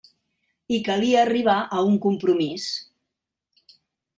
[0.77, 2.67] I calia arribar a un compromís.